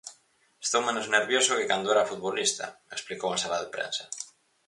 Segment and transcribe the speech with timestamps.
[0.65, 2.65] Estou menos nervioso que cando era futbolista,
[2.95, 4.05] explicou en sala de prensa.